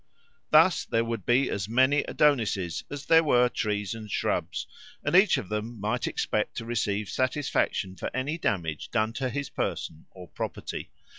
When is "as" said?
1.51-1.69, 2.89-3.05